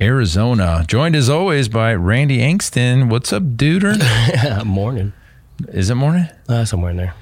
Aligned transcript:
Arizona. 0.00 0.84
Joined 0.86 1.14
as 1.16 1.30
always 1.30 1.68
by 1.68 1.94
Randy 1.94 2.38
Angston. 2.38 3.08
What's 3.08 3.32
up, 3.32 3.42
duder? 3.42 4.64
morning. 4.66 5.12
Is 5.68 5.90
it 5.90 5.94
morning? 5.94 6.26
Uh, 6.48 6.64
somewhere 6.64 6.90
in 6.90 6.96
there. 6.96 7.14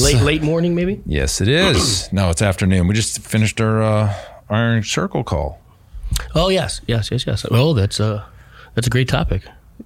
Late 0.00 0.22
late 0.22 0.42
morning, 0.42 0.74
maybe. 0.74 1.00
Yes, 1.04 1.40
it 1.40 1.48
is. 1.48 2.10
no, 2.12 2.30
it's 2.30 2.42
afternoon. 2.42 2.86
We 2.86 2.94
just 2.94 3.18
finished 3.20 3.60
our 3.60 3.82
uh, 3.82 4.14
Iron 4.48 4.82
Circle 4.82 5.24
call. 5.24 5.60
Oh 6.34 6.48
yes, 6.48 6.80
yes, 6.86 7.10
yes, 7.10 7.26
yes. 7.26 7.46
Oh, 7.50 7.74
that's 7.74 8.00
a 8.00 8.26
that's 8.74 8.86
a 8.86 8.90
great 8.90 9.08
topic. 9.08 9.42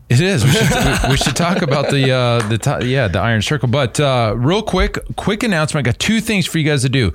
It 0.09 0.21
is. 0.21 0.45
We 0.45 0.51
should, 0.51 0.71
we, 1.05 1.11
we 1.11 1.17
should 1.17 1.35
talk 1.37 1.63
about 1.63 1.91
the 1.91 2.11
uh, 2.13 2.49
the 2.49 2.59
to- 2.59 2.87
yeah 2.87 3.09
the 3.09 3.19
Iron 3.21 3.43
Circle. 3.43 3.69
But 3.69 3.99
uh, 3.99 4.35
real 4.37 4.63
quick, 4.63 4.99
quick 5.17 5.43
announcement. 5.43 5.87
I 5.87 5.91
got 5.91 5.99
two 5.99 6.21
things 6.21 6.47
for 6.47 6.59
you 6.59 6.65
guys 6.65 6.83
to 6.83 6.89
do. 6.89 7.13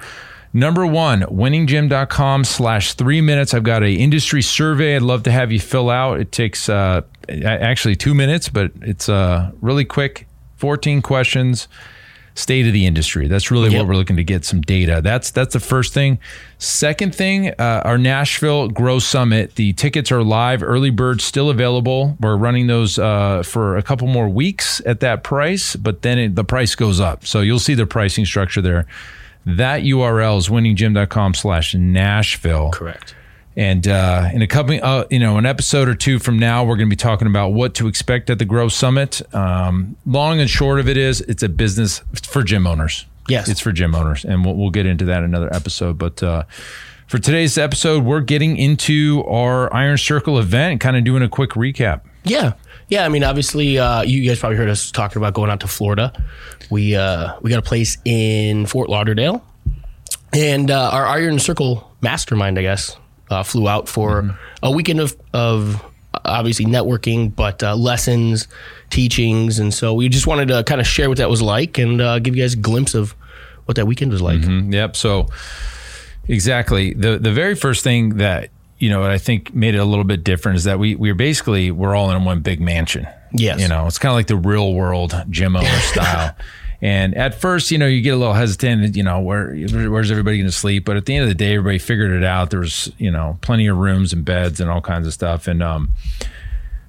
Number 0.54 0.86
one, 0.86 1.22
winninggym.com 1.22 2.44
slash 2.44 2.94
three 2.94 3.22
minutes. 3.22 3.54
I've 3.54 3.64
got 3.64 3.84
a 3.84 3.92
industry 3.92 4.42
survey 4.42 4.96
I'd 4.98 5.02
love 5.02 5.24
to 5.24 5.32
have 5.32 5.52
you 5.52 5.60
fill 5.60 5.90
out. 5.90 6.20
It 6.20 6.32
takes 6.32 6.68
uh, 6.68 7.02
actually 7.30 7.96
two 7.96 8.14
minutes, 8.14 8.50
but 8.50 8.72
it's 8.82 9.08
uh, 9.08 9.52
really 9.62 9.86
quick. 9.86 10.28
14 10.58 11.02
questions 11.02 11.68
state 12.36 12.66
of 12.68 12.72
the 12.74 12.86
industry. 12.86 13.28
That's 13.28 13.50
really 13.52 13.70
Yep. 13.72 13.80
what 13.80 13.88
we're 13.90 13.96
looking 13.96 14.16
to 14.18 14.24
get 14.24 14.46
some 14.46 14.62
data. 14.62 15.02
That's 15.04 15.32
that's 15.32 15.54
the 15.54 15.60
first 15.60 15.94
thing. 15.94 16.20
Second 16.60 17.14
thing, 17.16 17.50
uh, 17.60 17.82
our 17.84 17.98
Nashville 17.98 18.68
Grow 18.70 19.00
Summit. 19.00 19.56
The 19.56 19.74
tickets 19.74 20.12
are 20.12 20.24
live, 20.24 20.64
early 20.64 20.92
bird 20.92 21.20
still 21.22 21.50
available. 21.50 22.16
We're 22.20 22.38
running 22.38 22.68
those 22.68 22.98
uh, 23.00 23.44
for 23.44 23.76
a 23.78 23.82
couple 23.84 24.08
more 24.08 24.30
weeks 24.30 24.82
at 24.86 25.00
that 25.02 25.24
price, 25.24 25.76
but 25.76 26.04
then 26.04 26.20
it, 26.20 26.36
the 26.36 26.44
price 26.46 26.76
goes 26.76 27.00
up. 27.00 27.26
So 27.26 27.42
you'll 27.42 27.60
see 27.60 27.74
the 27.74 27.86
pricing 27.88 28.26
structure 28.26 28.62
there. 28.62 28.86
That 29.46 29.82
URL 29.82 30.38
is 30.38 30.50
winninggym.com 30.50 31.34
slash 31.34 31.74
Nashville. 31.76 32.72
Correct. 32.72 33.16
And 33.56 33.86
uh, 33.88 34.30
in 34.34 34.42
a 34.42 34.48
couple, 34.48 34.80
uh, 34.82 35.06
you 35.10 35.20
know, 35.20 35.38
an 35.38 35.46
episode 35.46 35.90
or 35.90 35.96
two 35.96 36.20
from 36.20 36.40
now, 36.40 36.64
we're 36.64 36.78
going 36.78 36.88
to 36.88 36.94
be 36.94 36.96
talking 36.96 37.28
about 37.28 37.50
what 37.50 37.74
to 37.76 37.88
expect 37.88 38.30
at 38.30 38.40
the 38.40 38.46
Grow 38.46 38.70
Summit. 38.70 39.22
Um, 39.36 39.98
long 40.06 40.40
and 40.40 40.50
short 40.50 40.80
of 40.80 40.88
it 40.88 40.96
is, 40.96 41.22
it's 41.22 41.44
a 41.44 41.50
business 41.50 42.02
for 42.24 42.44
gym 42.44 42.66
owners. 42.66 43.06
Yes. 43.28 43.48
it's 43.48 43.60
for 43.62 43.72
gym 43.72 43.94
owners, 43.94 44.26
and 44.26 44.44
we'll, 44.44 44.56
we'll 44.56 44.72
get 44.72 44.86
into 44.86 45.06
that 45.06 45.20
in 45.20 45.26
another 45.26 45.54
episode. 45.54 45.98
But 45.98 46.22
uh, 46.24 46.44
for 47.08 47.18
today's 47.20 47.58
episode, 47.58 48.04
we're 48.04 48.22
getting 48.22 48.58
into 48.58 49.24
our 49.28 49.74
Iron 49.74 49.98
Circle 49.98 50.40
event, 50.40 50.82
kind 50.82 50.98
of 50.98 51.04
doing 51.04 51.22
a 51.24 51.30
quick 51.30 51.52
recap. 51.52 52.02
Yeah, 52.24 52.54
yeah. 52.92 53.06
I 53.06 53.10
mean, 53.10 53.24
obviously, 53.24 53.80
uh, 53.80 54.04
you 54.04 54.28
guys 54.28 54.40
probably 54.40 54.58
heard 54.58 54.70
us 54.70 54.92
talking 54.92 55.18
about 55.18 55.34
going 55.34 55.50
out 55.50 55.62
to 55.62 55.68
Florida. 55.68 56.14
We 56.70 56.96
uh, 56.96 57.40
we 57.42 57.50
got 57.50 57.58
a 57.60 57.64
place 57.64 57.98
in 58.06 58.68
Fort 58.68 58.90
Lauderdale, 58.90 59.44
and 60.34 60.70
uh, 60.70 60.92
our 60.92 61.08
Iron 61.08 61.40
Circle 61.40 61.90
mastermind, 62.02 62.60
I 62.60 62.64
guess, 62.64 62.98
uh, 63.32 63.44
flew 63.44 63.68
out 63.68 63.90
for 63.90 64.38
a 64.62 64.70
weekend 64.70 65.00
of 65.00 65.16
of 65.34 65.84
obviously 66.26 66.66
networking, 66.66 67.34
but 67.36 67.64
uh, 67.64 67.76
lessons, 67.76 68.48
teachings, 68.90 69.58
and 69.58 69.74
so 69.74 69.94
we 69.94 70.10
just 70.10 70.28
wanted 70.28 70.50
to 70.50 70.64
kind 70.66 70.82
of 70.82 70.86
share 70.86 71.10
what 71.10 71.18
that 71.18 71.30
was 71.30 71.42
like 71.42 71.78
and 71.78 72.02
uh, 72.02 72.20
give 72.20 72.36
you 72.36 72.44
guys 72.44 72.54
a 72.54 72.58
glimpse 72.58 72.94
of 72.94 73.16
what 73.66 73.76
that 73.78 73.88
weekend 73.88 74.12
was 74.12 74.22
like. 74.22 74.42
Yep. 74.44 74.96
So 74.96 75.28
exactly 76.28 76.94
the 76.94 77.18
the 77.18 77.32
very 77.32 77.56
first 77.56 77.84
thing 77.84 78.18
that 78.18 78.51
you 78.82 78.90
know 78.90 79.00
what 79.00 79.12
I 79.12 79.20
think 79.20 79.54
made 79.54 79.76
it 79.76 79.78
a 79.78 79.86
little 79.86 80.04
bit 80.04 80.24
different 80.24 80.58
is 80.58 80.64
that 80.64 80.80
we 80.80 80.96
we 80.96 81.12
were 81.12 81.16
basically 81.16 81.70
we're 81.70 81.96
all 81.96 82.10
in 82.10 82.26
one 82.26 82.40
big 82.42 82.60
mansion. 82.60 83.08
Yes. 83.32 83.62
You 83.62 83.68
know, 83.68 83.86
it's 83.86 84.00
kind 84.00 84.12
of 84.12 84.16
like 84.16 84.28
the 84.28 84.36
real 84.36 84.74
world 84.74 85.14
gym 85.30 85.56
owner 85.62 85.80
style. 85.80 86.36
And 86.82 87.14
at 87.16 87.40
first, 87.40 87.70
you 87.70 87.78
know, 87.78 87.86
you 87.86 88.02
get 88.02 88.16
a 88.16 88.18
little 88.18 88.34
hesitant, 88.34 88.96
you 88.96 89.04
know, 89.04 89.20
where 89.20 89.54
where's 89.90 90.10
everybody 90.10 90.38
going 90.38 90.50
to 90.50 90.52
sleep? 90.52 90.84
But 90.84 90.98
at 90.98 91.06
the 91.06 91.16
end 91.16 91.22
of 91.24 91.30
the 91.30 91.36
day, 91.36 91.54
everybody 91.54 91.78
figured 91.78 92.12
it 92.12 92.24
out. 92.24 92.50
There 92.50 92.60
was, 92.62 92.92
you 92.98 93.12
know, 93.12 93.38
plenty 93.42 93.68
of 93.68 93.78
rooms 93.78 94.14
and 94.14 94.26
beds 94.26 94.60
and 94.60 94.68
all 94.68 94.82
kinds 94.82 95.06
of 95.06 95.14
stuff. 95.14 95.48
And 95.48 95.62
um, 95.62 95.90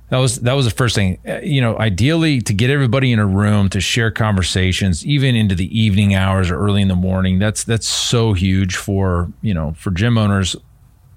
that 0.09 0.17
was 0.17 0.41
that 0.41 0.55
was 0.55 0.65
the 0.65 0.71
first 0.71 0.95
thing. 0.95 1.19
Uh, 1.29 1.41
You 1.43 1.61
know, 1.61 1.79
ideally 1.79 2.41
to 2.41 2.55
get 2.55 2.71
everybody 2.71 3.13
in 3.13 3.19
a 3.19 3.27
room 3.27 3.69
to 3.69 3.83
share 3.83 4.11
conversations, 4.11 5.05
even 5.05 5.37
into 5.37 5.55
the 5.55 5.79
evening 5.79 6.15
hours 6.15 6.51
or 6.51 6.57
early 6.59 6.81
in 6.81 6.89
the 6.89 6.97
morning. 6.97 7.39
That's 7.39 7.63
that's 7.63 7.87
so 7.87 8.33
huge 8.33 8.77
for 8.77 9.31
you 9.43 9.53
know 9.53 9.75
for 9.77 9.91
gym 9.91 10.17
owners 10.17 10.57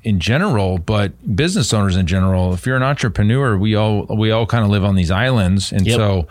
in 0.05 0.19
general, 0.19 0.77
but 0.77 1.35
business 1.35 1.73
owners 1.73 1.95
in 1.95 2.05
general. 2.05 2.53
If 2.53 2.65
you're 2.65 2.77
an 2.77 2.83
entrepreneur, 2.83 3.57
we 3.57 3.75
all 3.75 4.05
we 4.05 4.31
all 4.31 4.45
kind 4.45 4.63
of 4.63 4.69
live 4.69 4.85
on 4.85 4.95
these 4.95 5.11
islands, 5.11 5.71
and 5.71 5.85
Yep. 5.85 5.95
so 5.97 6.27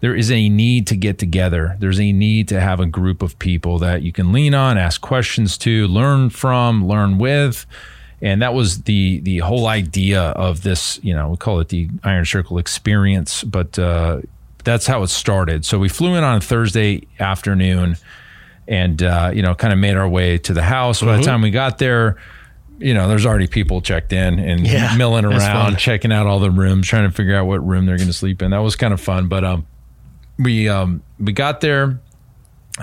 there 0.00 0.14
is 0.16 0.30
a 0.30 0.48
need 0.48 0.86
to 0.86 0.96
get 0.96 1.18
together. 1.18 1.76
There's 1.78 2.00
a 2.00 2.10
need 2.12 2.48
to 2.48 2.58
have 2.58 2.80
a 2.80 2.86
group 2.86 3.20
of 3.22 3.38
people 3.38 3.78
that 3.80 4.00
you 4.02 4.10
can 4.12 4.32
lean 4.32 4.54
on, 4.54 4.78
ask 4.78 5.02
questions 5.02 5.58
to, 5.58 5.86
learn 5.88 6.30
from, 6.30 6.88
learn 6.88 7.18
with. 7.18 7.66
And 8.22 8.40
that 8.40 8.54
was 8.54 8.82
the 8.82 9.20
the 9.20 9.38
whole 9.38 9.66
idea 9.66 10.22
of 10.22 10.62
this, 10.62 10.98
you 11.02 11.14
know, 11.14 11.28
we 11.28 11.36
call 11.36 11.60
it 11.60 11.68
the 11.68 11.90
Iron 12.02 12.24
Circle 12.24 12.56
experience, 12.58 13.44
but 13.44 13.78
uh, 13.78 14.20
that's 14.64 14.86
how 14.86 15.02
it 15.02 15.08
started. 15.08 15.66
So 15.66 15.78
we 15.78 15.90
flew 15.90 16.14
in 16.14 16.24
on 16.24 16.38
a 16.38 16.40
Thursday 16.40 17.06
afternoon 17.18 17.96
and 18.66 19.02
uh, 19.02 19.30
you 19.34 19.42
know, 19.42 19.54
kind 19.54 19.72
of 19.72 19.78
made 19.78 19.96
our 19.96 20.08
way 20.08 20.38
to 20.38 20.52
the 20.54 20.62
house. 20.62 21.02
By 21.02 21.16
the 21.18 21.22
time 21.22 21.42
we 21.42 21.50
got 21.50 21.78
there, 21.78 22.16
you 22.80 22.94
know, 22.94 23.08
there's 23.08 23.26
already 23.26 23.46
people 23.46 23.80
checked 23.82 24.12
in 24.12 24.38
and 24.38 24.66
Yeah, 24.66 24.96
milling 24.96 25.24
around, 25.24 25.76
checking 25.78 26.12
out 26.12 26.26
all 26.26 26.40
the 26.40 26.50
rooms, 26.50 26.86
trying 26.88 27.08
to 27.08 27.14
figure 27.14 27.36
out 27.36 27.46
what 27.46 27.64
room 27.66 27.86
they're 27.86 27.96
going 27.98 28.08
to 28.08 28.12
sleep 28.14 28.42
in. 28.42 28.50
That 28.50 28.58
was 28.62 28.74
kind 28.76 28.92
of 28.94 29.00
fun, 29.00 29.28
but 29.28 29.44
um, 29.44 29.66
we 30.38 30.68
um 30.68 31.02
we 31.18 31.32
got 31.32 31.60
there, 31.60 31.84
and 31.84 32.00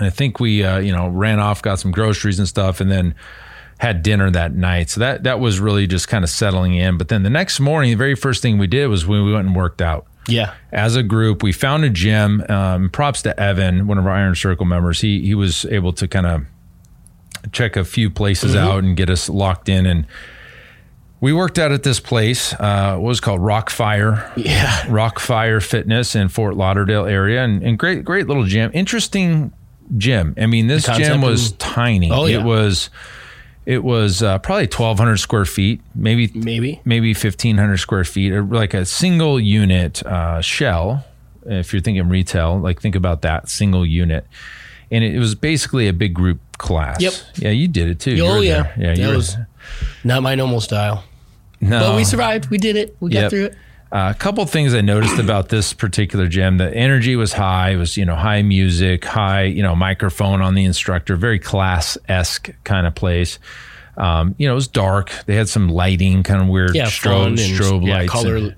I 0.06 0.10
think 0.10 0.38
we 0.40 0.62
uh, 0.64 0.78
you 0.78 0.92
know 0.92 1.08
ran 1.08 1.40
off, 1.40 1.60
got 1.62 1.78
some 1.80 1.90
groceries 1.90 2.38
and 2.38 2.46
stuff, 2.48 2.80
and 2.80 2.90
then 2.90 3.14
had 3.78 4.02
dinner 4.02 4.30
that 4.30 4.52
night. 4.54 4.90
So 4.90 5.00
that 5.00 5.24
that 5.24 5.40
was 5.40 5.60
really 5.60 5.86
just 5.86 6.08
kind 6.08 6.24
of 6.24 6.30
settling 6.30 6.74
in. 6.74 6.98
But 6.98 7.08
then 7.08 7.22
the 7.22 7.30
next 7.30 7.60
morning, 7.60 7.90
the 7.90 7.96
very 7.96 8.14
first 8.16 8.42
thing 8.42 8.58
we 8.58 8.66
did 8.66 8.86
was 8.88 9.06
when 9.06 9.24
we 9.24 9.32
went 9.32 9.46
and 9.46 9.54
worked 9.56 9.80
out 9.82 10.06
Yeah. 10.28 10.54
as 10.72 10.96
a 10.96 11.02
group. 11.02 11.42
We 11.42 11.52
found 11.52 11.84
a 11.84 11.90
gym. 11.90 12.44
Um, 12.48 12.90
props 12.90 13.22
to 13.22 13.38
Evan, 13.40 13.86
one 13.86 13.98
of 13.98 14.06
our 14.06 14.12
Iron 14.12 14.34
Circle 14.34 14.66
members. 14.66 15.00
He 15.00 15.20
he 15.24 15.34
was 15.34 15.64
able 15.66 15.92
to 15.94 16.06
kind 16.08 16.26
of 16.26 16.42
check 17.52 17.76
a 17.76 17.84
few 17.84 18.10
places 18.10 18.54
out 18.56 18.84
and 18.84 18.96
get 18.96 19.10
us 19.10 19.28
locked 19.28 19.68
in. 19.68 19.86
And 19.86 20.06
we 21.20 21.32
worked 21.32 21.58
out 21.58 21.72
at 21.72 21.82
this 21.82 22.00
place. 22.00 22.52
Uh, 22.54 22.96
what 22.96 23.08
was 23.08 23.20
called 23.20 23.40
Rock 23.40 23.70
Fire. 23.70 24.30
Yeah. 24.36 24.84
Rock 24.88 25.18
Fire 25.18 25.60
Fitness 25.60 26.14
in 26.14 26.28
Fort 26.28 26.56
Lauderdale 26.56 27.06
area, 27.06 27.42
and, 27.42 27.62
and 27.62 27.78
great 27.78 28.04
great 28.04 28.26
little 28.26 28.44
gym. 28.44 28.70
Interesting 28.74 29.52
gym. 29.96 30.34
I 30.38 30.46
mean, 30.46 30.66
this 30.66 30.86
gym 30.86 31.20
was 31.22 31.52
tiny. 31.52 32.10
Oh, 32.10 32.26
yeah. 32.26 32.40
It 32.40 32.44
was. 32.44 32.90
It 33.66 33.84
was 33.84 34.22
uh, 34.22 34.38
probably 34.38 34.64
1,200 34.64 35.18
square 35.18 35.44
feet, 35.44 35.82
maybe 35.94 36.30
Maybe. 36.34 36.80
maybe 36.86 37.12
1,500 37.12 37.76
square 37.76 38.02
feet, 38.04 38.32
or 38.32 38.42
like 38.42 38.72
a 38.72 38.86
single 38.86 39.38
unit 39.38 40.02
uh, 40.06 40.40
shell. 40.40 41.04
If 41.44 41.74
you're 41.74 41.82
thinking 41.82 42.08
retail, 42.08 42.58
like 42.58 42.80
think 42.80 42.94
about 42.94 43.20
that 43.22 43.50
single 43.50 43.84
unit, 43.84 44.26
and 44.90 45.04
it, 45.04 45.18
was 45.18 45.34
basically 45.34 45.88
a 45.88 45.92
big 45.92 46.14
group 46.14 46.40
class. 46.58 47.00
Yep. 47.00 47.12
Yeah, 47.36 47.50
you 47.50 47.68
did 47.68 47.88
it 47.88 48.00
too. 48.00 48.18
Oh 48.22 48.40
yeah. 48.40 48.72
there. 48.76 48.90
yeah. 48.90 48.94
That 48.94 49.08
were- 49.10 49.16
was 49.16 49.36
not 50.04 50.22
my 50.22 50.34
normal 50.34 50.60
style, 50.60 51.04
no, 51.60 51.80
but 51.80 51.96
we 51.96 52.04
survived. 52.04 52.50
We 52.50 52.58
did 52.58 52.76
it. 52.76 52.96
We 53.00 53.10
got 53.10 53.30
through 53.30 53.46
it. 53.46 53.56
Uh, 53.90 54.12
a 54.14 54.18
couple 54.18 54.44
things 54.44 54.74
I 54.74 54.82
noticed 54.82 55.18
about 55.18 55.48
this 55.48 55.72
particular 55.72 56.26
gym. 56.28 56.58
The 56.58 56.70
energy 56.74 57.16
was 57.16 57.32
high. 57.32 57.70
It 57.70 57.76
was 57.76 57.96
you 57.96 58.04
know 58.04 58.14
high 58.16 58.42
music, 58.42 59.04
high 59.04 59.44
you 59.44 59.62
know 59.62 59.74
microphone 59.74 60.42
on 60.42 60.54
the 60.54 60.64
instructor. 60.64 61.16
Very 61.16 61.38
class 61.38 61.96
esque 62.08 62.50
kind 62.64 62.86
of 62.86 62.94
place. 62.94 63.38
Um, 63.96 64.34
you 64.38 64.46
know, 64.46 64.52
it 64.52 64.56
was 64.56 64.68
dark. 64.68 65.10
They 65.26 65.34
had 65.34 65.48
some 65.48 65.68
lighting, 65.70 66.22
kind 66.22 66.40
of 66.40 66.48
weird 66.48 66.74
Yeah, 66.74 66.84
strobe, 66.84 67.34
strobe 67.36 67.84
yeah, 67.86 67.94
lights. 67.98 68.12
color. 68.12 68.36
and- 68.36 68.54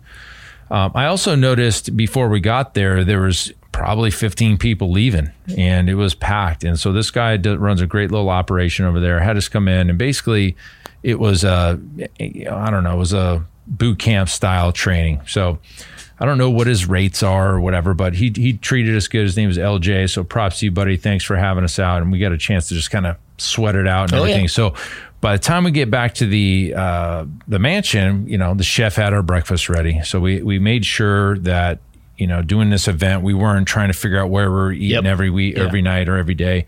um, 0.70 0.92
I 0.94 1.06
also 1.06 1.34
noticed 1.34 1.96
before 1.96 2.28
we 2.28 2.38
got 2.40 2.74
there, 2.74 3.04
there 3.04 3.20
was 3.22 3.52
probably 3.80 4.10
15 4.10 4.58
people 4.58 4.90
leaving 4.92 5.30
and 5.56 5.88
it 5.88 5.94
was 5.94 6.14
packed. 6.14 6.64
And 6.64 6.78
so 6.78 6.92
this 6.92 7.10
guy 7.10 7.38
d- 7.38 7.56
runs 7.56 7.80
a 7.80 7.86
great 7.86 8.10
little 8.10 8.28
operation 8.28 8.84
over 8.84 9.00
there, 9.00 9.20
had 9.20 9.38
us 9.38 9.48
come 9.48 9.68
in 9.68 9.88
and 9.88 9.98
basically 9.98 10.54
it 11.02 11.18
was 11.18 11.44
a, 11.44 11.80
I 12.20 12.70
don't 12.70 12.84
know, 12.84 12.92
it 12.94 12.98
was 12.98 13.14
a 13.14 13.42
boot 13.66 13.98
camp 13.98 14.28
style 14.28 14.70
training. 14.70 15.22
So 15.26 15.58
I 16.18 16.26
don't 16.26 16.36
know 16.36 16.50
what 16.50 16.66
his 16.66 16.84
rates 16.86 17.22
are 17.22 17.54
or 17.54 17.60
whatever, 17.62 17.94
but 17.94 18.16
he, 18.16 18.30
he 18.36 18.52
treated 18.52 18.94
us 18.94 19.08
good. 19.08 19.22
His 19.22 19.34
name 19.34 19.48
was 19.48 19.56
LJ. 19.56 20.10
So 20.10 20.24
props 20.24 20.58
to 20.58 20.66
you, 20.66 20.70
buddy. 20.70 20.98
Thanks 20.98 21.24
for 21.24 21.36
having 21.36 21.64
us 21.64 21.78
out. 21.78 22.02
And 22.02 22.12
we 22.12 22.18
got 22.18 22.32
a 22.32 22.38
chance 22.38 22.68
to 22.68 22.74
just 22.74 22.90
kind 22.90 23.06
of 23.06 23.16
sweat 23.38 23.76
it 23.76 23.88
out 23.88 24.12
and 24.12 24.20
Oh, 24.20 24.24
yeah. 24.24 24.30
everything. 24.32 24.48
So 24.48 24.74
by 25.22 25.32
the 25.32 25.42
time 25.42 25.64
we 25.64 25.70
get 25.70 25.90
back 25.90 26.12
to 26.16 26.26
the 26.26 26.74
uh, 26.76 27.24
the 27.48 27.58
mansion, 27.58 28.28
you 28.28 28.36
know, 28.36 28.52
the 28.52 28.62
chef 28.62 28.96
had 28.96 29.14
our 29.14 29.22
breakfast 29.22 29.70
ready. 29.70 30.02
So 30.02 30.20
we 30.20 30.42
we 30.42 30.58
made 30.58 30.84
sure 30.84 31.38
that 31.38 31.78
you 32.20 32.26
know, 32.26 32.42
doing 32.42 32.70
this 32.70 32.86
event, 32.86 33.22
we 33.22 33.34
weren't 33.34 33.66
trying 33.66 33.88
to 33.88 33.94
figure 33.94 34.20
out 34.20 34.30
where 34.30 34.50
we're 34.50 34.72
eating 34.72 34.90
Yep. 34.90 35.04
every 35.06 35.30
week, 35.30 35.56
Yeah. 35.56 35.64
every 35.64 35.82
night, 35.82 36.08
or 36.08 36.16
every 36.16 36.34
day. 36.34 36.66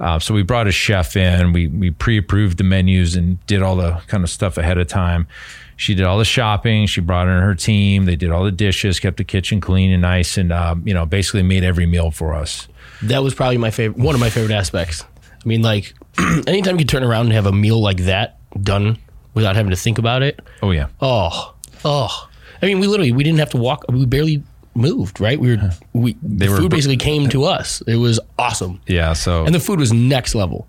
Uh, 0.00 0.18
so 0.18 0.34
we 0.34 0.42
brought 0.42 0.66
a 0.66 0.72
chef 0.72 1.16
in. 1.16 1.52
We 1.52 1.68
we 1.68 1.90
pre-approved 1.90 2.58
the 2.58 2.64
menus 2.64 3.14
and 3.16 3.44
did 3.46 3.62
all 3.62 3.76
the 3.76 3.92
kind 4.08 4.24
of 4.24 4.30
stuff 4.30 4.58
ahead 4.58 4.76
of 4.78 4.88
time. 4.88 5.26
She 5.78 5.94
did 5.94 6.04
all 6.06 6.18
the 6.18 6.24
shopping. 6.24 6.86
She 6.86 7.00
brought 7.00 7.28
in 7.28 7.40
her 7.42 7.54
team. 7.54 8.04
They 8.06 8.16
did 8.16 8.30
all 8.30 8.44
the 8.44 8.50
dishes, 8.52 8.98
kept 8.98 9.16
the 9.18 9.24
kitchen 9.24 9.60
clean 9.60 9.90
and 9.92 10.02
nice, 10.02 10.36
and 10.38 10.52
um, 10.52 10.82
you 10.86 10.92
know, 10.94 11.06
basically 11.06 11.42
made 11.42 11.64
every 11.64 11.86
meal 11.86 12.10
for 12.10 12.34
us. 12.34 12.66
That 13.02 13.22
was 13.22 13.34
probably 13.34 13.58
my 13.58 13.70
favorite, 13.70 13.98
one 14.02 14.14
of 14.14 14.20
my 14.20 14.30
favorite 14.30 14.54
aspects. 14.54 15.02
I 15.02 15.48
mean, 15.48 15.62
like, 15.62 15.94
anytime 16.46 16.74
you 16.74 16.78
can 16.84 16.86
turn 16.88 17.02
around 17.04 17.26
and 17.26 17.32
have 17.34 17.46
a 17.46 17.52
meal 17.52 17.80
like 17.80 17.98
that 18.04 18.38
done 18.62 18.98
without 19.34 19.54
having 19.56 19.70
to 19.70 19.76
think 19.76 19.98
about 19.98 20.22
it. 20.22 20.40
Oh 20.62 20.70
yeah, 20.72 20.86
Oh, 21.00 21.54
oh. 21.84 22.28
I 22.62 22.66
mean, 22.66 22.80
we 22.80 22.86
literally 22.86 23.12
we 23.12 23.22
didn't 23.22 23.38
have 23.38 23.50
to 23.50 23.58
walk. 23.58 23.84
We 23.90 24.06
barely 24.06 24.42
moved. 24.76 25.20
Right? 25.20 25.38
We 25.40 25.56
were 25.56 25.70
we. 25.92 26.16
the 26.22 26.48
were 26.48 26.56
food 26.58 26.70
basically 26.70 26.96
came 26.98 27.28
to 27.30 27.44
us. 27.44 27.82
It 27.86 27.96
was 27.96 28.20
awesome, 28.38 28.80
yeah. 28.86 29.12
So 29.14 29.44
and 29.44 29.54
the 29.54 29.60
food 29.60 29.78
was 29.80 29.92
next 29.92 30.34
level. 30.34 30.68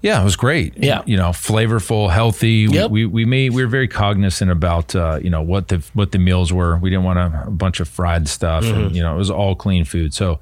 Yeah, 0.00 0.20
it 0.20 0.24
was 0.24 0.34
great. 0.34 0.74
Yeah. 0.76 1.02
you 1.06 1.16
know, 1.16 1.28
flavorful, 1.28 2.10
healthy. 2.10 2.66
Yep. 2.68 2.90
We, 2.90 3.06
we 3.06 3.12
we 3.12 3.24
made 3.24 3.50
we 3.52 3.62
were 3.62 3.68
very 3.68 3.86
cognizant 3.86 4.50
about 4.50 4.96
uh, 4.96 5.20
you 5.22 5.30
know 5.30 5.42
what 5.42 5.68
the 5.68 5.84
what 5.94 6.10
the 6.10 6.18
meals 6.18 6.52
were. 6.52 6.76
We 6.76 6.90
didn't 6.90 7.04
want 7.04 7.20
a, 7.20 7.44
a 7.46 7.50
bunch 7.52 7.78
of 7.78 7.88
fried 7.88 8.26
stuff, 8.28 8.64
Mm-hmm. 8.64 8.80
and 8.80 8.96
you 8.96 9.02
know 9.02 9.14
it 9.14 9.18
was 9.18 9.30
all 9.30 9.54
clean 9.54 9.84
food. 9.84 10.12
So. 10.14 10.40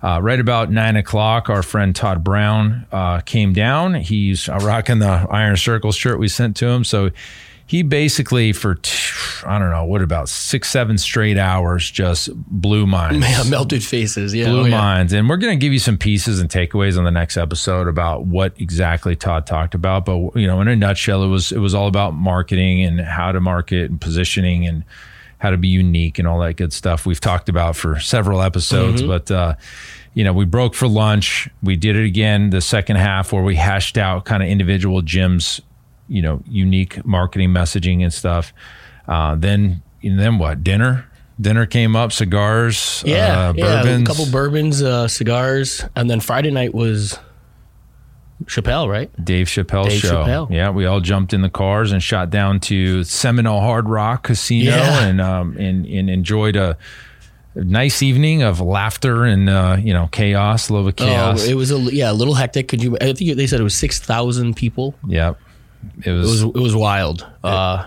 Uh, 0.00 0.20
right 0.22 0.38
about 0.38 0.70
nine 0.70 0.94
o'clock, 0.94 1.50
our 1.50 1.60
friend 1.60 1.96
Todd 1.96 2.22
Brown 2.22 2.86
uh, 2.92 3.18
came 3.22 3.52
down. 3.52 3.94
He's 3.94 4.48
uh, 4.48 4.56
rocking 4.62 5.00
the 5.00 5.08
Iron 5.28 5.56
Circle 5.56 5.90
shirt 5.90 6.20
we 6.20 6.28
sent 6.28 6.56
to 6.58 6.68
him. 6.68 6.84
So 6.84 7.10
he 7.68 7.82
basically, 7.82 8.54
for 8.54 8.78
I 9.46 9.58
don't 9.58 9.70
know, 9.70 9.84
what 9.84 10.00
about 10.00 10.30
six, 10.30 10.70
seven 10.70 10.96
straight 10.96 11.36
hours, 11.36 11.88
just 11.90 12.34
blew 12.34 12.86
minds 12.86 13.28
Yeah, 13.28 13.42
melted 13.50 13.84
faces. 13.84 14.34
Yeah, 14.34 14.46
blew 14.48 14.62
oh, 14.62 14.64
yeah. 14.64 14.78
minds. 14.78 15.12
And 15.12 15.28
we're 15.28 15.36
going 15.36 15.52
to 15.52 15.62
give 15.62 15.74
you 15.74 15.78
some 15.78 15.98
pieces 15.98 16.40
and 16.40 16.48
takeaways 16.48 16.96
on 16.96 17.04
the 17.04 17.10
next 17.10 17.36
episode 17.36 17.86
about 17.86 18.24
what 18.24 18.58
exactly 18.58 19.14
Todd 19.14 19.46
talked 19.46 19.74
about. 19.74 20.06
But 20.06 20.34
you 20.34 20.46
know, 20.46 20.62
in 20.62 20.68
a 20.68 20.74
nutshell, 20.74 21.22
it 21.22 21.28
was 21.28 21.52
it 21.52 21.58
was 21.58 21.74
all 21.74 21.88
about 21.88 22.14
marketing 22.14 22.82
and 22.82 23.00
how 23.00 23.32
to 23.32 23.40
market 23.40 23.90
and 23.90 24.00
positioning 24.00 24.66
and 24.66 24.82
how 25.36 25.50
to 25.50 25.58
be 25.58 25.68
unique 25.68 26.18
and 26.18 26.26
all 26.26 26.40
that 26.40 26.56
good 26.56 26.72
stuff 26.72 27.04
we've 27.04 27.20
talked 27.20 27.50
about 27.50 27.76
for 27.76 28.00
several 28.00 28.40
episodes. 28.40 29.02
Mm-hmm. 29.02 29.10
But 29.10 29.30
uh, 29.30 29.54
you 30.14 30.24
know, 30.24 30.32
we 30.32 30.46
broke 30.46 30.74
for 30.74 30.88
lunch. 30.88 31.50
We 31.62 31.76
did 31.76 31.96
it 31.96 32.06
again 32.06 32.48
the 32.48 32.62
second 32.62 32.96
half 32.96 33.30
where 33.30 33.42
we 33.42 33.56
hashed 33.56 33.98
out 33.98 34.24
kind 34.24 34.42
of 34.42 34.48
individual 34.48 35.02
gyms, 35.02 35.60
you 36.08 36.22
know, 36.22 36.42
unique 36.48 37.04
marketing 37.04 37.50
messaging 37.50 38.02
and 38.02 38.12
stuff. 38.12 38.52
Uh, 39.06 39.34
then 39.34 39.82
and 40.02 40.18
then 40.18 40.38
what? 40.38 40.62
Dinner. 40.64 41.04
Dinner 41.40 41.66
came 41.66 41.94
up, 41.94 42.12
cigars, 42.12 43.00
Yeah, 43.06 43.50
uh, 43.50 43.52
yeah. 43.54 43.84
A 43.84 44.02
couple 44.02 44.26
bourbons, 44.26 44.82
uh, 44.82 45.06
cigars, 45.06 45.84
and 45.94 46.10
then 46.10 46.18
Friday 46.18 46.50
night 46.50 46.74
was 46.74 47.16
Chappelle, 48.46 48.88
right? 48.88 49.10
Dave 49.24 49.46
Chappelle 49.46 49.88
Dave 49.88 50.00
show. 50.00 50.24
Chappelle. 50.24 50.50
Yeah, 50.50 50.70
we 50.70 50.86
all 50.86 51.00
jumped 51.00 51.32
in 51.32 51.42
the 51.42 51.48
cars 51.50 51.92
and 51.92 52.02
shot 52.02 52.30
down 52.30 52.58
to 52.60 53.04
Seminole 53.04 53.60
Hard 53.60 53.88
Rock 53.88 54.24
Casino 54.24 54.70
Yeah. 54.72 55.02
and 55.06 55.20
um 55.20 55.56
and, 55.56 55.86
and 55.86 56.08
enjoyed 56.10 56.56
a 56.56 56.76
nice 57.54 58.02
evening 58.02 58.42
of 58.42 58.60
laughter 58.60 59.24
and 59.24 59.48
uh, 59.48 59.76
you 59.80 59.92
know 59.92 60.08
chaos, 60.12 60.68
a 60.68 60.72
little 60.72 60.88
bit 60.90 61.00
of 61.00 61.06
chaos. 61.06 61.46
Oh, 61.46 61.50
it 61.50 61.54
was 61.54 61.70
a 61.72 61.78
yeah, 61.78 62.10
a 62.10 62.14
little 62.14 62.34
hectic. 62.34 62.68
Could 62.68 62.82
you? 62.82 62.96
I 63.00 63.12
think 63.12 63.36
they 63.36 63.46
said 63.46 63.60
it 63.60 63.64
was 63.64 63.76
six 63.76 63.98
thousand 63.98 64.54
people. 64.56 64.94
yep. 65.06 65.38
It 66.04 66.08
It 66.08 66.12
was, 66.12 66.44
was 66.44 66.54
it 66.54 66.60
was 66.60 66.76
wild. 66.76 67.26
Uh, 67.42 67.86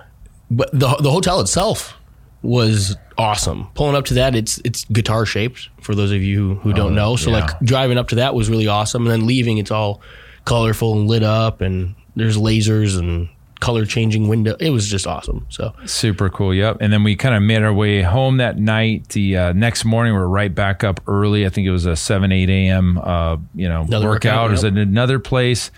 but 0.50 0.70
the 0.72 0.96
the 0.98 1.12
hotel 1.12 1.40
itself 1.40 1.98
was 2.42 2.96
awesome. 3.18 3.68
Pulling 3.76 3.96
up 3.96 4.06
to 4.06 4.14
that, 4.16 4.36
it's 4.36 4.60
it's 4.64 4.86
guitar 4.86 5.26
shaped 5.26 5.70
for 5.82 5.96
those 5.96 6.12
of 6.12 6.22
you 6.22 6.56
who, 6.56 6.56
who 6.56 6.74
don't 6.74 6.96
know. 6.96 7.16
So 7.16 7.30
yeah. 7.30 7.40
like 7.46 7.60
driving 7.62 7.98
up 7.98 8.10
to 8.10 8.16
that 8.16 8.36
was 8.36 8.50
really 8.50 8.68
awesome, 8.68 9.04
and 9.04 9.12
then 9.12 9.28
leaving, 9.28 9.58
it's 9.58 9.72
all 9.72 10.02
colorful 10.46 10.98
and 10.98 11.08
lit 11.08 11.24
up, 11.24 11.62
and 11.62 11.96
there's 12.16 12.38
lasers 12.38 12.98
and 12.98 13.30
color 13.62 13.86
changing 13.86 14.28
window. 14.28 14.56
It 14.60 14.72
was 14.72 14.90
just 14.90 15.08
awesome. 15.08 15.46
So 15.50 15.74
super 15.86 16.30
cool. 16.30 16.54
Yep. 16.54 16.78
And 16.82 16.92
then 16.92 17.04
we 17.04 17.16
kind 17.16 17.36
of 17.36 17.44
made 17.44 17.62
our 17.62 17.72
way 17.74 18.02
home 18.02 18.38
that 18.38 18.58
night. 18.58 19.10
The 19.10 19.38
uh, 19.38 19.54
next 19.54 19.86
morning, 19.86 20.14
we 20.14 20.20
are 20.20 20.28
right 20.28 20.54
back 20.54 20.84
up 20.84 21.00
early. 21.08 21.46
I 21.46 21.50
think 21.50 21.68
it 21.68 21.72
was 21.72 21.86
a 21.86 21.96
7, 21.96 22.32
8 22.32 22.50
a.m. 22.50 22.98
Uh, 22.98 23.38
you 23.54 23.70
know, 23.70 23.84
Another 23.84 24.08
workout. 24.08 24.36
workout, 24.36 24.48
It 24.48 24.52
was 24.52 24.64
at 24.66 24.74
another 24.74 25.20
place. 25.20 25.72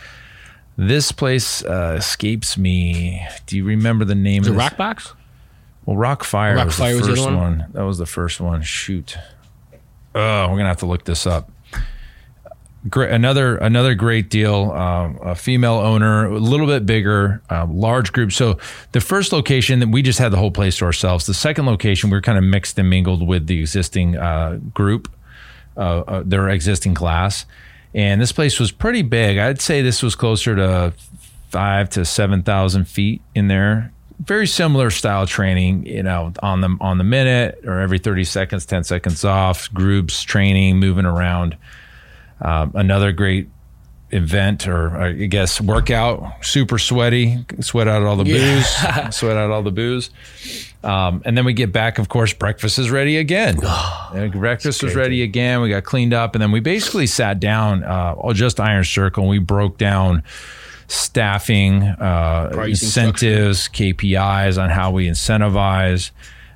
This 0.77 1.11
place 1.11 1.63
uh, 1.63 1.95
escapes 1.99 2.57
me. 2.57 3.25
Do 3.45 3.57
you 3.57 3.63
remember 3.63 4.05
the 4.05 4.15
name 4.15 4.43
the 4.43 4.49
of 4.49 4.55
this? 4.55 4.59
Rock 4.63 4.77
Box. 4.77 5.13
Well, 5.85 5.97
Rock 5.97 6.23
Fire 6.23 6.55
Rock 6.55 6.67
was 6.67 6.75
Fire 6.77 6.93
the 6.93 6.97
was 6.99 7.07
the 7.07 7.15
first 7.15 7.25
one? 7.25 7.35
one? 7.35 7.65
That 7.73 7.83
was 7.83 7.97
the 7.97 8.05
first 8.05 8.41
one. 8.41 8.61
Shoot. 8.61 9.17
Oh, 10.15 10.47
we're 10.49 10.57
gonna 10.57 10.67
have 10.69 10.77
to 10.77 10.85
look 10.85 11.03
this 11.05 11.27
up. 11.27 11.49
Great, 12.89 13.11
another 13.11 13.55
another 13.57 13.95
great 13.95 14.29
deal. 14.29 14.71
Um, 14.71 15.17
a 15.21 15.35
female 15.35 15.75
owner, 15.75 16.25
a 16.25 16.37
little 16.37 16.67
bit 16.67 16.85
bigger, 16.85 17.41
uh, 17.49 17.65
large 17.65 18.11
group. 18.11 18.31
So 18.33 18.57
the 18.91 18.99
first 18.99 19.31
location 19.31 19.79
that 19.79 19.89
we 19.89 20.01
just 20.01 20.19
had 20.19 20.31
the 20.33 20.37
whole 20.37 20.51
place 20.51 20.77
to 20.77 20.85
ourselves. 20.85 21.25
The 21.25 21.33
second 21.33 21.65
location 21.65 22.09
we 22.09 22.17
were 22.17 22.21
kind 22.21 22.37
of 22.37 22.43
mixed 22.43 22.77
and 22.77 22.89
mingled 22.89 23.25
with 23.25 23.47
the 23.47 23.59
existing 23.61 24.17
uh, 24.17 24.59
group, 24.73 25.09
uh, 25.77 25.79
uh, 25.79 26.23
their 26.25 26.49
existing 26.49 26.93
class, 26.93 27.45
and 27.93 28.21
this 28.21 28.31
place 28.31 28.59
was 28.59 28.71
pretty 28.71 29.01
big. 29.01 29.37
I'd 29.37 29.61
say 29.61 29.81
this 29.81 30.01
was 30.01 30.15
closer 30.15 30.55
to 30.55 30.93
five 31.49 31.89
to 31.91 32.05
seven 32.05 32.43
thousand 32.43 32.87
feet 32.87 33.21
in 33.35 33.47
there. 33.47 33.91
Very 34.19 34.47
similar 34.47 34.89
style 34.89 35.25
training, 35.27 35.85
you 35.85 36.03
know, 36.03 36.33
on 36.41 36.61
the 36.61 36.77
on 36.79 36.97
the 36.97 37.03
minute 37.03 37.59
or 37.65 37.79
every 37.79 37.99
thirty 37.99 38.23
seconds, 38.23 38.65
ten 38.65 38.83
seconds 38.83 39.25
off. 39.25 39.71
Groups 39.73 40.23
training, 40.23 40.79
moving 40.79 41.05
around. 41.05 41.57
Um, 42.41 42.71
another 42.75 43.11
great 43.11 43.49
event 44.13 44.67
or 44.67 44.95
I 44.95 45.11
guess 45.11 45.59
workout. 45.59 46.45
Super 46.45 46.77
sweaty, 46.77 47.45
sweat 47.59 47.87
out 47.87 48.03
all 48.03 48.15
the 48.15 48.23
booze, 48.23 48.67
sweat 49.15 49.37
out 49.37 49.51
all 49.51 49.63
the 49.63 49.71
booze. 49.71 50.09
Um, 50.83 51.21
and 51.25 51.37
then 51.37 51.45
we 51.45 51.53
get 51.53 51.71
back. 51.71 51.97
Of 51.97 52.09
course, 52.09 52.33
breakfast 52.33 52.77
is 52.77 52.91
ready 52.91 53.17
again. 53.17 53.57
And 54.13 54.31
breakfast 54.31 54.83
was 54.83 54.95
ready 54.95 55.23
again. 55.23 55.61
We 55.61 55.69
got 55.69 55.83
cleaned 55.83 56.13
up, 56.13 56.35
and 56.35 56.41
then 56.41 56.51
we 56.51 56.59
basically 56.59 57.07
sat 57.07 57.39
down, 57.39 57.83
uh, 57.83 58.15
all 58.17 58.33
just 58.33 58.59
Iron 58.59 58.83
Circle, 58.83 59.23
and 59.23 59.29
we 59.29 59.39
broke 59.39 59.77
down 59.77 60.23
staffing, 60.87 61.83
uh, 61.83 62.65
incentives, 62.67 63.69
KPIs 63.69 64.61
on 64.61 64.69
how 64.69 64.91
we 64.91 65.07
incentivize. 65.07 66.11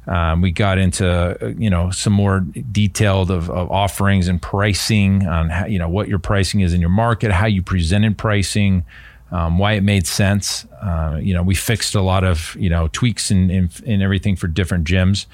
Um, 0.08 0.42
we 0.42 0.52
got 0.52 0.78
into 0.78 1.08
uh, 1.08 1.48
you 1.58 1.70
know 1.70 1.92
some 1.92 2.14
more 2.14 2.40
detailed 2.72 3.30
of, 3.30 3.50
of 3.50 3.70
offerings 3.70 4.28
and 4.28 4.42
pricing 4.42 5.28
on 5.28 5.50
how, 5.50 5.66
you 5.66 5.80
know 5.80 5.90
what 5.90 6.08
your 6.08 6.20
pricing 6.20 6.62
is 6.62 6.74
in 6.74 6.80
your 6.80 6.90
market, 6.90 7.32
how 7.32 7.46
you 7.46 7.62
presented 7.62 8.18
pricing, 8.18 8.86
um, 9.32 9.58
why 9.58 9.74
it 9.74 9.82
made 9.82 10.08
sense. 10.08 10.66
Uh, 10.82 11.20
you 11.22 11.34
know, 11.34 11.44
we 11.44 11.56
fixed 11.56 11.94
a 11.94 12.02
lot 12.02 12.24
of 12.24 12.56
you 12.58 12.70
know 12.70 12.88
tweaks 12.94 13.32
and 13.32 13.52
everything 13.88 14.36
for 14.36 14.48
different 14.48 14.88
gyms. 14.88 15.26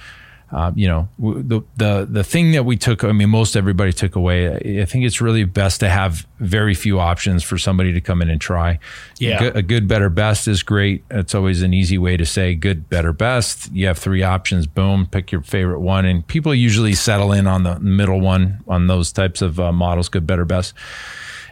Uh, 0.54 0.72
you 0.76 0.88
know, 0.88 1.10
the 1.18 1.62
the 1.78 2.08
the 2.08 2.24
thing 2.24 2.52
that 2.52 2.64
we 2.64 2.78
took, 2.78 3.04
I 3.04 3.12
mean, 3.12 3.30
most 3.30 3.56
everybody 3.56 3.92
took 3.92 4.16
away. 4.16 4.82
I 4.82 4.86
think 4.86 5.04
it's 5.04 5.20
really 5.20 5.46
best 5.46 5.80
to 5.80 5.90
have 5.90 6.28
very 6.40 6.76
few 6.76 7.00
options 7.00 7.44
for 7.44 7.58
somebody 7.58 7.92
to 7.94 8.02
come 8.02 8.22
in 8.22 8.30
and 8.30 8.40
try. 8.40 8.78
Yeah. 9.18 9.38
a 9.38 9.40
good, 9.40 9.58
a 9.58 9.62
good, 9.64 9.88
better, 9.88 10.10
best 10.10 10.48
is 10.48 10.62
great. 10.62 11.04
It's 11.10 11.34
always 11.34 11.64
an 11.64 11.74
easy 11.74 11.98
way 11.98 12.18
to 12.18 12.26
say 12.26 12.54
good, 12.54 12.88
better, 12.88 13.14
best. 13.14 13.72
You 13.72 13.88
have 13.88 13.98
three 13.98 14.22
options. 14.22 14.68
Boom, 14.68 15.08
pick 15.08 15.32
your 15.32 15.42
favorite 15.42 15.80
one, 15.80 16.06
and 16.06 16.26
people 16.28 16.54
usually 16.54 16.94
settle 16.94 17.32
in 17.32 17.48
on 17.48 17.64
the 17.64 17.80
middle 17.80 18.22
one 18.22 18.64
on 18.68 18.86
those 18.86 19.12
types 19.12 19.42
of 19.42 19.60
uh, 19.60 19.72
models. 19.72 20.08
Good, 20.08 20.28
better, 20.28 20.46
best. 20.46 20.76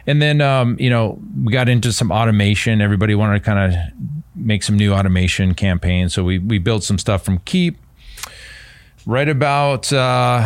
And 0.06 0.22
then, 0.22 0.40
um, 0.40 0.76
you 0.78 0.90
know, 0.90 1.20
we 1.42 1.52
got 1.52 1.68
into 1.68 1.92
some 1.92 2.12
automation. 2.12 2.80
Everybody 2.80 3.14
wanted 3.14 3.40
to 3.40 3.44
kind 3.44 3.74
of 3.74 3.80
make 4.34 4.62
some 4.62 4.76
new 4.76 4.92
automation 4.92 5.54
campaigns. 5.54 6.14
So 6.14 6.24
we, 6.24 6.38
we 6.38 6.58
built 6.58 6.84
some 6.84 6.98
stuff 6.98 7.24
from 7.24 7.38
Keap. 7.40 7.78
Right 9.04 9.28
about, 9.28 9.92
uh, 9.92 9.98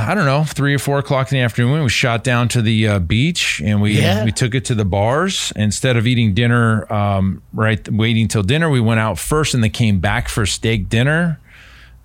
I 0.09 0.15
don't 0.15 0.25
know, 0.25 0.45
three 0.45 0.73
or 0.75 0.79
four 0.79 0.99
o'clock 0.99 1.31
in 1.31 1.37
the 1.39 1.45
afternoon, 1.45 1.83
we 1.83 1.89
shot 1.91 2.25
down 2.25 2.49
to 2.49 2.63
the 2.63 2.89
uh, 2.89 2.99
beach 3.01 3.61
and 3.63 3.83
we, 3.83 3.93
Yeah. 4.01 4.25
we 4.25 4.33
took 4.33 4.55
it 4.55 4.65
to 4.67 4.75
the 4.75 4.85
bars. 4.87 5.53
Instead 5.57 5.97
of 5.99 6.07
eating 6.07 6.33
dinner, 6.33 6.91
um, 6.91 7.43
right, 7.53 7.87
waiting 7.91 8.29
till 8.29 8.43
dinner, 8.43 8.71
we 8.71 8.81
went 8.81 8.99
out 8.99 9.19
first 9.19 9.53
and 9.53 9.63
then 9.63 9.71
came 9.73 10.01
back 10.01 10.29
for 10.31 10.47
steak 10.47 10.89
dinner. 10.89 11.39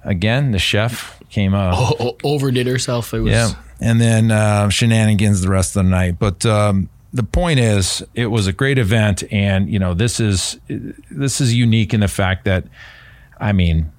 Again, 0.03 0.51
the 0.51 0.59
chef 0.59 1.21
came 1.29 1.53
uh, 1.53 1.71
O- 1.73 1.95
o- 2.09 2.17
overdid 2.23 2.67
herself. 2.67 3.13
It 3.13 3.21
was 3.21 3.31
yeah. 3.31 3.51
And 3.79 4.01
then 4.01 4.29
uh, 4.31 4.67
shenanigans 4.69 5.41
the 5.41 5.49
rest 5.49 5.75
of 5.77 5.85
the 5.85 5.89
night. 5.89 6.19
But 6.19 6.45
um, 6.45 6.89
the 7.13 7.23
point 7.23 7.59
is, 7.59 8.03
it 8.13 8.27
was 8.27 8.47
a 8.47 8.53
great 8.53 8.77
event, 8.77 9.23
and 9.31 9.69
you 9.69 9.79
know 9.79 9.93
this 9.93 10.19
is 10.19 10.59
this 10.67 11.39
is 11.41 11.53
unique 11.55 11.93
in 11.93 12.01
the 12.01 12.07
fact 12.07 12.45
that, 12.45 12.65
I 13.39 13.53
mean, 13.53 13.91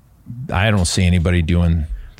I 0.53 0.71
don't 0.71 0.85
see 0.87 1.05
anybody 1.05 1.43
doing 1.43 1.87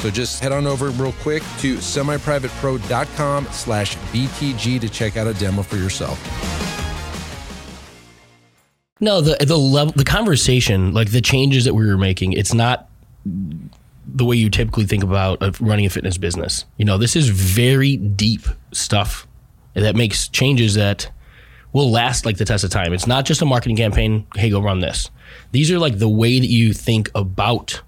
So 0.00 0.10
just 0.10 0.40
head 0.40 0.52
on 0.52 0.66
over 0.66 0.88
real 0.90 1.12
quick 1.20 1.42
to 1.58 1.76
semiprivatepro.com 1.76 3.46
slash 3.52 3.96
BTG 3.96 4.80
to 4.80 4.88
check 4.88 5.16
out 5.16 5.26
a 5.26 5.34
demo 5.34 5.62
for 5.62 5.76
yourself. 5.76 6.18
No, 9.00 9.20
the 9.20 9.44
the 9.44 9.56
level, 9.56 9.92
the 9.96 10.04
conversation, 10.04 10.92
like 10.92 11.10
the 11.10 11.22
changes 11.22 11.64
that 11.64 11.74
we 11.74 11.86
were 11.86 11.96
making, 11.96 12.34
it's 12.34 12.52
not 12.52 12.88
the 13.24 14.24
way 14.24 14.36
you 14.36 14.50
typically 14.50 14.84
think 14.84 15.02
about 15.02 15.42
of 15.42 15.60
running 15.60 15.86
a 15.86 15.90
fitness 15.90 16.18
business. 16.18 16.64
You 16.76 16.84
know, 16.84 16.98
this 16.98 17.16
is 17.16 17.28
very 17.28 17.96
deep 17.96 18.42
stuff 18.72 19.26
that 19.74 19.96
makes 19.96 20.28
changes 20.28 20.74
that 20.74 21.10
will 21.72 21.90
last 21.90 22.26
like 22.26 22.36
the 22.36 22.44
test 22.44 22.64
of 22.64 22.70
time. 22.70 22.92
It's 22.92 23.06
not 23.06 23.24
just 23.24 23.40
a 23.40 23.46
marketing 23.46 23.76
campaign. 23.76 24.26
Hey, 24.34 24.50
go 24.50 24.60
run 24.60 24.80
this. 24.80 25.10
These 25.52 25.70
are 25.70 25.78
like 25.78 25.98
the 25.98 26.08
way 26.08 26.38
that 26.40 26.48
you 26.48 26.72
think 26.72 27.10
about 27.14 27.80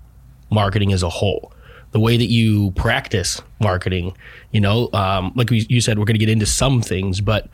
marketing 0.50 0.92
as 0.92 1.02
a 1.02 1.08
whole, 1.08 1.51
the 1.92 2.00
way 2.00 2.16
that 2.16 2.26
you 2.26 2.72
practice 2.72 3.40
marketing. 3.60 4.16
You 4.50 4.60
know, 4.60 4.90
um, 4.92 5.32
like 5.36 5.50
we, 5.50 5.66
you 5.68 5.80
said, 5.80 5.98
we're 5.98 6.04
going 6.04 6.14
to 6.14 6.24
get 6.26 6.28
into 6.28 6.46
some 6.46 6.82
things, 6.82 7.20
but 7.20 7.48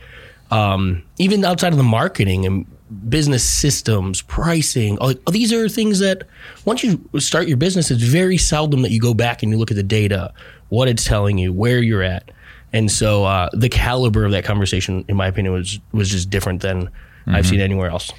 um, 0.51 1.03
even 1.19 1.45
outside 1.45 1.73
of 1.73 1.77
the 1.77 1.85
marketing 1.85 2.47
and 2.47 2.67
business 3.11 3.45
systems, 3.45 4.23
pricing, 4.23 4.97
all, 4.99 5.13
these 5.31 5.53
are 5.53 5.69
things 5.69 5.99
that 5.99 6.23
once 6.65 6.83
you 6.83 7.07
start 7.19 7.47
your 7.49 7.57
business, 7.57 7.91
it's 7.91 8.03
very 8.03 8.39
seldom 8.39 8.83
that 8.83 8.91
you 8.91 9.01
go 9.01 9.13
back 9.13 9.43
and 9.43 9.53
you 9.53 9.59
look 9.59 9.71
at 9.71 9.77
the 9.77 9.83
data, 9.83 10.33
what 10.71 10.89
it's 10.89 11.05
telling 11.05 11.37
you, 11.37 11.53
where 11.53 11.83
you're 11.83 12.03
at. 12.03 12.31
And 12.73 12.91
so 12.91 13.25
uh, 13.25 13.49
the 13.53 13.69
caliber 13.69 14.25
of 14.25 14.33
that 14.33 14.45
conversation, 14.45 15.05
in 15.09 15.17
my 15.17 15.27
opinion, 15.27 15.55
was 15.55 15.81
was 15.93 16.11
just 16.11 16.29
different 16.29 16.61
than 16.61 16.87
mm-hmm. 16.87 17.35
I've 17.35 17.47
seen 17.47 17.61
anywhere 17.61 17.91
else. 17.91 18.13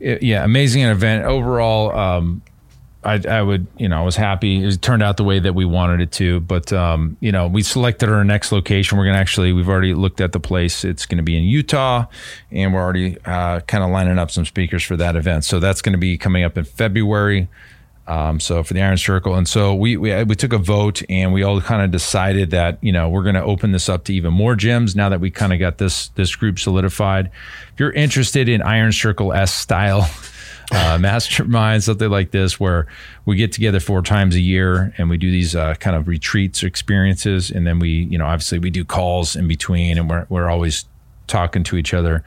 Yeah, 0.00 0.42
amazing 0.42 0.82
event 0.82 1.26
overall. 1.26 1.96
Um, 1.96 2.42
I, 3.04 3.20
I, 3.28 3.42
would, 3.42 3.66
you 3.78 3.88
know, 3.88 4.00
I 4.00 4.04
was 4.04 4.16
happy. 4.16 4.64
It 4.64 4.80
turned 4.80 5.02
out 5.02 5.16
the 5.16 5.24
way 5.24 5.38
that 5.38 5.54
we 5.54 5.64
wanted 5.64 6.00
it 6.00 6.12
to. 6.12 6.40
But, 6.40 6.72
um, 6.72 7.16
you 7.20 7.32
know, 7.32 7.48
we 7.48 7.62
selected 7.62 8.08
our 8.08 8.24
next 8.24 8.52
location. 8.52 8.96
We're 8.96 9.04
going 9.04 9.14
to 9.14 9.20
actually, 9.20 9.52
we've 9.52 9.68
already 9.68 9.94
looked 9.94 10.20
at 10.20 10.32
the 10.32 10.40
place. 10.40 10.84
It's 10.84 11.06
going 11.06 11.18
to 11.18 11.24
be 11.24 11.36
in 11.36 11.44
Utah, 11.44 12.06
and 12.50 12.72
we're 12.72 12.80
already 12.80 13.18
uh, 13.24 13.60
kind 13.60 13.82
of 13.82 13.90
lining 13.90 14.18
up 14.18 14.30
some 14.30 14.44
speakers 14.44 14.82
for 14.84 14.96
that 14.96 15.16
event. 15.16 15.44
So 15.44 15.58
that's 15.58 15.82
going 15.82 15.94
to 15.94 15.98
be 15.98 16.16
coming 16.16 16.44
up 16.44 16.56
in 16.56 16.64
February. 16.64 17.48
Um, 18.06 18.40
so 18.40 18.62
for 18.64 18.74
the 18.74 18.82
Iron 18.82 18.98
Circle, 18.98 19.36
and 19.36 19.48
so 19.48 19.76
we, 19.76 19.96
we 19.96 20.24
we 20.24 20.34
took 20.34 20.52
a 20.52 20.58
vote, 20.58 21.02
and 21.08 21.32
we 21.32 21.44
all 21.44 21.60
kind 21.60 21.82
of 21.82 21.92
decided 21.92 22.50
that 22.50 22.78
you 22.82 22.90
know 22.90 23.08
we're 23.08 23.22
going 23.22 23.36
to 23.36 23.44
open 23.44 23.70
this 23.70 23.88
up 23.88 24.04
to 24.04 24.14
even 24.14 24.32
more 24.32 24.56
gyms 24.56 24.96
now 24.96 25.08
that 25.08 25.20
we 25.20 25.30
kind 25.30 25.52
of 25.52 25.60
got 25.60 25.78
this 25.78 26.08
this 26.08 26.34
group 26.34 26.58
solidified. 26.58 27.26
If 27.72 27.78
you're 27.78 27.92
interested 27.92 28.48
in 28.48 28.60
Iron 28.60 28.90
Circle 28.90 29.32
S 29.32 29.54
style 29.54 30.00
uh, 30.70 30.98
mastermind, 30.98 31.82
something 31.82 32.10
like 32.10 32.30
this, 32.30 32.60
where 32.60 32.86
we 33.24 33.36
get 33.36 33.52
together 33.52 33.80
four 33.80 34.02
times 34.02 34.34
a 34.34 34.40
year 34.40 34.94
and 34.98 35.10
we 35.10 35.16
do 35.16 35.30
these 35.30 35.56
uh, 35.56 35.74
kind 35.74 35.96
of 35.96 36.08
retreats 36.08 36.62
experiences, 36.62 37.50
and 37.50 37.66
then 37.66 37.78
we, 37.78 37.90
you 37.90 38.18
know, 38.18 38.26
obviously 38.26 38.58
we 38.58 38.70
do 38.70 38.84
calls 38.84 39.36
in 39.36 39.48
between, 39.48 39.98
and 39.98 40.08
we're 40.08 40.26
we're 40.28 40.48
always 40.48 40.84
talking 41.26 41.64
to 41.64 41.76
each 41.76 41.94
other 41.94 42.24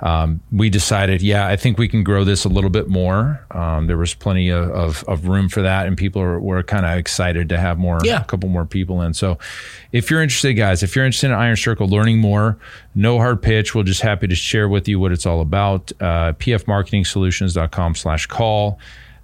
um, 0.00 0.40
we 0.52 0.70
decided, 0.70 1.22
yeah, 1.22 1.48
I 1.48 1.56
think 1.56 1.76
we 1.76 1.88
can 1.88 2.04
grow 2.04 2.22
this 2.22 2.44
a 2.44 2.48
little 2.48 2.70
bit 2.70 2.88
more. 2.88 3.44
Um, 3.50 3.88
there 3.88 3.96
was 3.96 4.14
plenty 4.14 4.48
of, 4.48 4.70
of, 4.70 5.04
of, 5.08 5.26
room 5.26 5.48
for 5.48 5.60
that, 5.62 5.86
and 5.88 5.96
people 5.96 6.22
were, 6.22 6.38
were 6.38 6.62
kind 6.62 6.86
of 6.86 6.96
excited 6.96 7.48
to 7.48 7.58
have 7.58 7.78
more, 7.78 7.98
yeah. 8.04 8.20
a 8.20 8.24
couple 8.24 8.48
more 8.48 8.64
people 8.64 9.02
in. 9.02 9.12
So, 9.12 9.38
if 9.90 10.08
you're 10.08 10.22
interested, 10.22 10.54
guys, 10.54 10.84
if 10.84 10.94
you're 10.94 11.04
interested 11.04 11.28
in 11.28 11.32
Iron 11.32 11.56
Circle, 11.56 11.88
learning 11.88 12.18
more, 12.18 12.58
no 12.94 13.18
hard 13.18 13.42
pitch. 13.42 13.74
We're 13.74 13.82
just 13.82 14.02
happy 14.02 14.28
to 14.28 14.36
share 14.36 14.68
with 14.68 14.86
you 14.86 15.00
what 15.00 15.10
it's 15.10 15.26
all 15.26 15.40
about. 15.40 15.90
Uh, 16.00 16.32
pfmarketingsolutions.com 16.34 17.94
slash 17.96 18.26
call. 18.26 18.78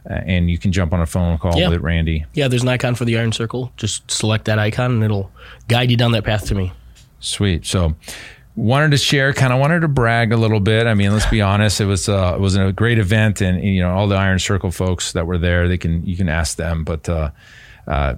Uh, 0.08 0.14
and 0.26 0.50
you 0.50 0.58
can 0.58 0.70
jump 0.70 0.92
on 0.92 1.00
a 1.00 1.06
phone 1.06 1.38
call 1.38 1.58
yeah. 1.58 1.68
with 1.68 1.80
Randy. 1.80 2.26
Yeah, 2.34 2.48
there's 2.48 2.62
an 2.62 2.68
icon 2.68 2.94
for 2.94 3.06
the 3.06 3.16
Iron 3.16 3.32
Circle. 3.32 3.72
Just 3.78 4.10
select 4.10 4.44
that 4.46 4.58
icon, 4.58 4.92
and 4.92 5.04
it'll 5.04 5.30
guide 5.68 5.90
you 5.90 5.96
down 5.96 6.12
that 6.12 6.24
path 6.24 6.46
to 6.48 6.54
me. 6.54 6.72
Sweet. 7.20 7.64
So, 7.64 7.94
wanted 8.56 8.92
to 8.92 8.96
share 8.96 9.32
kind 9.32 9.52
of 9.52 9.58
wanted 9.58 9.80
to 9.80 9.88
brag 9.88 10.32
a 10.32 10.36
little 10.36 10.60
bit. 10.60 10.86
I 10.86 10.94
mean 10.94 11.12
let's 11.12 11.26
be 11.26 11.42
honest 11.42 11.80
it 11.80 11.86
was 11.86 12.08
uh, 12.08 12.34
it 12.36 12.40
was 12.40 12.56
a 12.56 12.72
great 12.72 12.98
event 12.98 13.40
and 13.40 13.62
you 13.62 13.80
know 13.80 13.90
all 13.90 14.06
the 14.06 14.16
iron 14.16 14.38
circle 14.38 14.70
folks 14.70 15.12
that 15.12 15.26
were 15.26 15.38
there 15.38 15.68
they 15.68 15.78
can 15.78 16.04
you 16.06 16.16
can 16.16 16.28
ask 16.28 16.56
them 16.56 16.84
but 16.84 17.08
uh, 17.08 17.30
uh, 17.86 18.14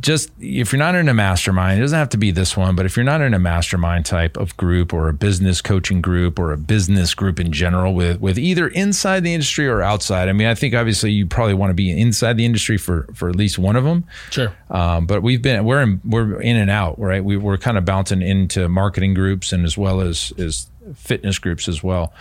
just 0.00 0.30
if 0.40 0.72
you're 0.72 0.78
not 0.78 0.94
in 0.94 1.08
a 1.08 1.14
mastermind, 1.14 1.78
it 1.78 1.82
doesn't 1.82 1.98
have 1.98 2.08
to 2.10 2.16
be 2.16 2.30
this 2.30 2.56
one, 2.56 2.74
but 2.74 2.86
if 2.86 2.96
you're 2.96 3.04
not 3.04 3.20
in 3.20 3.34
a 3.34 3.38
mastermind 3.38 4.06
type 4.06 4.38
of 4.38 4.56
group 4.56 4.92
or 4.92 5.08
a 5.08 5.12
business 5.12 5.60
coaching 5.60 6.00
group 6.00 6.38
or 6.38 6.52
a 6.52 6.56
business 6.56 7.14
group 7.14 7.38
in 7.38 7.52
general 7.52 7.94
with 7.94 8.18
with 8.20 8.38
either 8.38 8.68
inside 8.68 9.22
the 9.22 9.34
industry 9.34 9.68
or 9.68 9.82
outside, 9.82 10.30
I 10.30 10.32
mean, 10.32 10.46
I 10.46 10.54
think 10.54 10.74
obviously 10.74 11.12
you 11.12 11.26
probably 11.26 11.54
want 11.54 11.70
to 11.70 11.74
be 11.74 11.90
inside 11.90 12.38
the 12.38 12.46
industry 12.46 12.78
for 12.78 13.06
for 13.14 13.28
at 13.28 13.36
least 13.36 13.58
one 13.58 13.76
of 13.76 13.84
them. 13.84 14.04
Sure. 14.30 14.54
Um, 14.70 15.06
but 15.06 15.22
we've 15.22 15.42
been 15.42 15.64
we're 15.64 15.82
in, 15.82 16.00
we're 16.04 16.40
in 16.40 16.56
and 16.56 16.70
out, 16.70 16.98
right? 16.98 17.22
We, 17.22 17.36
we're 17.36 17.58
kind 17.58 17.76
of 17.76 17.84
bouncing 17.84 18.22
into 18.22 18.68
marketing 18.68 19.12
groups 19.12 19.52
and 19.52 19.64
as 19.64 19.76
well 19.76 20.00
as 20.00 20.32
as 20.38 20.68
fitness 20.94 21.38
groups 21.38 21.68
as 21.68 21.82
well 21.82 22.12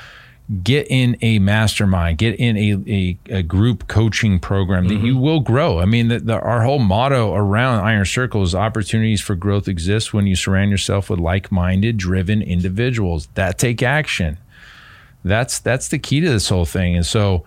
get 0.63 0.87
in 0.89 1.17
a 1.21 1.39
mastermind, 1.39 2.17
get 2.17 2.35
in 2.37 2.57
a, 2.57 2.71
a, 2.91 3.37
a 3.37 3.43
group 3.43 3.87
coaching 3.87 4.39
program 4.39 4.87
that 4.87 4.95
mm-hmm. 4.95 5.05
you 5.05 5.17
will 5.17 5.39
grow. 5.39 5.79
I 5.79 5.85
mean, 5.85 6.09
the, 6.09 6.19
the, 6.19 6.39
our 6.39 6.63
whole 6.63 6.79
motto 6.79 7.33
around 7.33 7.85
Iron 7.85 8.05
Circle 8.05 8.43
is 8.43 8.53
opportunities 8.53 9.21
for 9.21 9.35
growth 9.35 9.69
exist 9.69 10.13
when 10.13 10.27
you 10.27 10.35
surround 10.35 10.69
yourself 10.69 11.09
with 11.09 11.19
like-minded, 11.19 11.95
driven 11.97 12.41
individuals 12.41 13.27
that 13.35 13.57
take 13.57 13.81
action. 13.81 14.37
That's 15.23 15.59
that's 15.59 15.87
the 15.87 15.99
key 15.99 16.19
to 16.19 16.29
this 16.29 16.49
whole 16.49 16.65
thing. 16.65 16.95
And 16.95 17.05
so, 17.05 17.45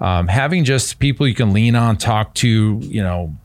um, 0.00 0.28
having 0.28 0.64
just 0.64 1.00
people 1.00 1.26
you 1.26 1.34
can 1.34 1.52
lean 1.52 1.74
on, 1.74 1.96
talk 1.96 2.32
to, 2.34 2.78
you 2.80 3.02
know, 3.02 3.36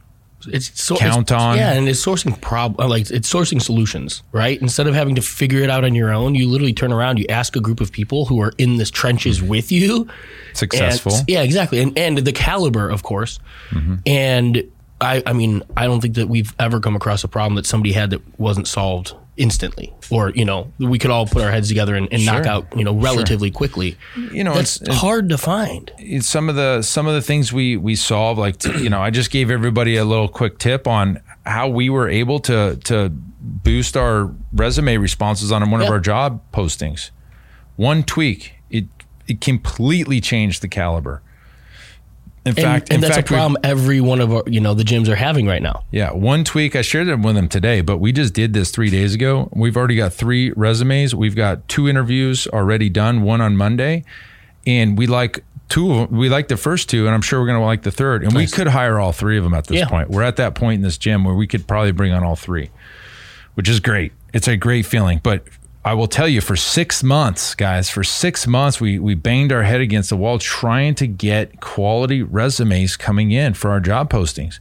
it's 0.47 0.79
so, 0.79 0.95
count 0.95 1.23
it's, 1.23 1.31
on. 1.31 1.57
Yeah, 1.57 1.73
and 1.73 1.88
it's 1.88 2.03
sourcing 2.03 2.39
prob 2.41 2.79
uh, 2.79 2.88
like 2.88 3.09
it's 3.12 3.31
sourcing 3.31 3.62
solutions, 3.62 4.23
right? 4.31 4.62
Instead 4.62 4.88
of 4.88 4.95
having 4.95 5.15
to 5.15 5.21
figure 5.21 5.62
it 5.62 5.69
out 5.69 5.83
on 5.83 5.95
your 5.95 6.12
own, 6.12 6.35
you 6.35 6.50
literally 6.50 6.73
turn 6.73 6.91
around, 6.91 7.19
you 7.19 7.25
ask 7.29 7.55
a 7.55 7.59
group 7.59 7.81
of 7.81 7.91
people 7.91 8.25
who 8.25 8.41
are 8.41 8.53
in 8.57 8.77
this 8.77 8.91
trenches 8.91 9.39
mm-hmm. 9.39 9.50
with 9.50 9.71
you. 9.71 10.07
Successful. 10.53 11.13
And, 11.13 11.29
yeah, 11.29 11.41
exactly. 11.41 11.81
And 11.81 11.97
and 11.97 12.17
the 12.17 12.33
caliber, 12.33 12.89
of 12.89 13.03
course. 13.03 13.39
Mm-hmm. 13.71 13.95
And 14.05 14.63
I 15.01 15.23
I 15.25 15.33
mean, 15.33 15.63
I 15.77 15.85
don't 15.85 16.01
think 16.01 16.15
that 16.15 16.29
we've 16.29 16.53
ever 16.59 16.79
come 16.79 16.95
across 16.95 17.23
a 17.23 17.27
problem 17.27 17.55
that 17.55 17.65
somebody 17.65 17.93
had 17.93 18.09
that 18.12 18.21
wasn't 18.39 18.67
solved 18.67 19.15
instantly. 19.38 19.94
Or 20.12 20.30
you 20.30 20.46
know 20.46 20.72
we 20.78 21.00
could 21.00 21.12
all 21.12 21.25
put 21.25 21.44
our 21.44 21.52
heads 21.52 21.68
together 21.68 21.96
and, 21.96 22.08
and 22.12 22.22
sure. 22.22 22.34
knock 22.34 22.46
out 22.46 22.78
you 22.78 22.84
know 22.84 22.94
relatively 22.94 23.50
sure. 23.50 23.56
quickly. 23.58 23.98
You 24.32 24.44
know 24.44 24.54
it's, 24.54 24.82
it's 24.82 24.96
hard 24.96 25.30
to 25.30 25.38
find. 25.38 25.92
Some 26.22 26.50
of 26.50 26.56
the 26.56 26.82
some 26.82 27.08
of 27.08 27.13
the 27.13 27.22
things 27.22 27.52
we 27.52 27.78
we 27.78 27.96
solve 27.96 28.38
like 28.38 28.58
to, 28.58 28.82
you 28.82 28.90
know 28.90 29.02
i 29.02 29.10
just 29.10 29.32
gave 29.32 29.50
everybody 29.50 29.96
a 29.96 30.06
little 30.06 30.28
quick 30.28 30.60
tip 30.60 30.88
on 30.88 31.20
how 31.46 31.68
we 31.68 31.90
were 31.90 32.10
able 32.10 32.40
to 32.42 32.78
to 32.84 33.10
boost 33.10 33.98
our 33.98 34.34
resume 34.54 34.98
responses 34.98 35.52
on 35.52 35.70
one 35.70 35.82
of 35.82 35.90
our 35.90 36.00
job 36.00 36.42
postings. 36.52 37.10
One 37.75 38.04
tweak 38.04 38.54
it 38.70 38.86
it 39.28 39.42
completely 39.42 40.22
changed 40.22 40.62
the 40.62 40.68
caliber 40.68 41.23
in 42.45 42.53
fact, 42.55 42.89
and 42.89 42.95
in 42.95 43.01
that's 43.01 43.15
fact, 43.15 43.29
a 43.29 43.33
problem 43.33 43.57
every 43.63 44.01
one 44.01 44.19
of 44.19 44.33
our, 44.33 44.43
you 44.47 44.59
know, 44.59 44.73
the 44.73 44.83
gyms 44.83 45.07
are 45.07 45.15
having 45.15 45.47
right 45.47 45.62
now. 45.62 45.85
Yeah, 45.91 46.12
one 46.12 46.43
tweak 46.43 46.75
I 46.75 46.81
shared 46.81 47.07
it 47.07 47.19
with 47.19 47.35
them 47.35 47.47
today, 47.47 47.81
but 47.81 47.97
we 47.97 48.12
just 48.12 48.33
did 48.33 48.53
this 48.53 48.69
three 48.71 48.89
days 48.89 49.13
ago. 49.15 49.50
We've 49.53 49.77
already 49.77 49.95
got 49.95 50.13
three 50.13 50.51
resumes. 50.51 51.15
We've 51.15 51.35
got 51.35 51.67
two 51.69 51.88
interviews 51.88 52.47
already 52.47 52.89
done, 52.89 53.21
one 53.23 53.39
on 53.41 53.55
Monday, 53.55 54.03
and 54.67 54.97
we 54.97 55.07
like 55.07 55.43
two 55.69 55.91
of 55.91 56.09
them. 56.09 56.17
We 56.19 56.29
like 56.29 56.50
the 56.50 56.57
first 56.57 56.89
two, 56.89 57.05
and 57.05 57.15
I'm 57.15 57.21
sure 57.21 57.39
we're 57.39 57.47
going 57.47 57.59
to 57.59 57.65
like 57.65 57.83
the 57.83 57.91
third. 57.91 58.23
And 58.23 58.33
we 58.35 58.45
could 58.47 58.67
hire 58.67 59.00
all 59.00 59.12
three 59.13 59.38
of 59.38 59.43
them 59.43 59.53
at 59.53 59.67
this 59.67 59.79
Yeah. 59.79 59.88
point. 59.88 60.09
We're 60.09 60.23
at 60.23 60.35
that 60.35 60.53
point 60.55 60.75
in 60.75 60.81
this 60.81 60.97
gym 60.97 61.23
where 61.23 61.35
we 61.35 61.47
could 61.47 61.65
probably 61.67 61.91
bring 61.93 62.12
on 62.12 62.23
all 62.23 62.35
three, 62.35 62.69
which 63.55 63.69
is 63.69 63.79
great. 63.79 64.12
It's 64.33 64.47
a 64.47 64.57
great 64.57 64.85
feeling. 64.85 65.21
But 65.23 65.45
I 65.86 65.94
will 65.96 66.08
tell 66.08 66.30
you, 66.30 66.40
for 66.40 66.56
six 66.56 67.04
months, 67.04 67.56
guys, 67.56 67.90
for 67.90 68.06
six 68.06 68.48
months, 68.48 68.80
we 68.80 69.00
we 69.00 69.16
banged 69.16 69.52
our 69.52 69.63
head 69.63 69.82
against 69.82 70.10
the 70.10 70.18
wall 70.18 70.40
trying 70.40 70.96
to 70.96 71.08
get 71.08 71.60
quality 71.60 72.24
resumes 72.24 72.96
coming 72.96 73.32
in 73.32 73.54
for 73.54 73.70
our 73.70 73.82
job 73.82 74.10
postings. 74.10 74.60